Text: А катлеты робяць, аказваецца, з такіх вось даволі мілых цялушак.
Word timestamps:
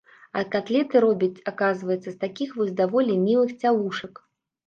А 0.39 0.41
катлеты 0.53 1.01
робяць, 1.05 1.43
аказваецца, 1.51 2.07
з 2.09 2.15
такіх 2.23 2.55
вось 2.61 2.73
даволі 2.81 3.17
мілых 3.27 3.51
цялушак. 3.65 4.13